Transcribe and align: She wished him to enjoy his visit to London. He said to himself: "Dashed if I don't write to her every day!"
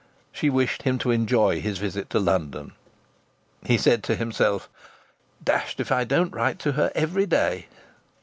She 0.31 0.49
wished 0.49 0.81
him 0.81 0.97
to 0.97 1.11
enjoy 1.11 1.61
his 1.61 1.77
visit 1.77 2.09
to 2.09 2.19
London. 2.19 2.73
He 3.63 3.77
said 3.77 4.01
to 4.05 4.15
himself: 4.15 4.67
"Dashed 5.43 5.79
if 5.79 5.91
I 5.91 6.05
don't 6.05 6.33
write 6.33 6.57
to 6.61 6.71
her 6.71 6.91
every 6.95 7.27
day!" 7.27 7.67